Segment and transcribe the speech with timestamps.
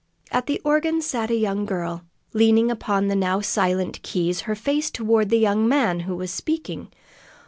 [0.31, 2.03] At the organ sat a young girl,
[2.33, 6.91] leaning upon the now silent keys, her face toward the young man who was speaking.